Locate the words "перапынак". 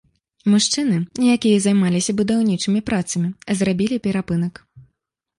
4.07-4.53